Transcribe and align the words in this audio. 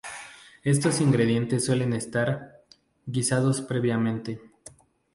Estos 0.63 0.99
ingredientes 0.99 1.63
suelen 1.65 1.93
estar, 1.93 2.65
guisados 3.05 3.61
previamente. 3.61 4.41